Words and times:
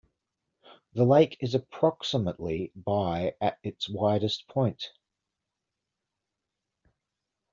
The 0.93 1.03
lake 1.05 1.37
is 1.41 1.53
approximately 1.53 2.71
by 2.75 3.35
at 3.39 3.59
its 3.61 3.87
widest 3.87 4.47
point. 4.47 4.89